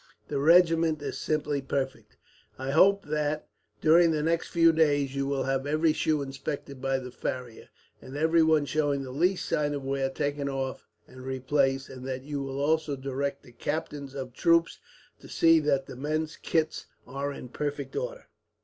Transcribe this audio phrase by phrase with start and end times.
[0.29, 2.17] The regiment is simply perfect.
[2.57, 3.47] I hope that
[3.81, 7.69] during the next few days you will have every shoe inspected by the farrier,
[8.01, 12.23] and every one showing the least signs of wear taken off and replaced; and that
[12.23, 14.79] you will also direct the captains of troops
[15.19, 18.25] to see that the men's kits are in perfect order."